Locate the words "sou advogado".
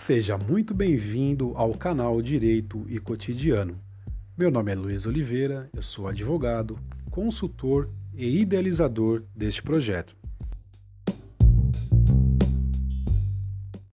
5.82-6.78